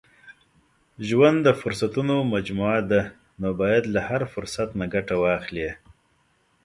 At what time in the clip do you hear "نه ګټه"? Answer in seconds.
4.79-5.15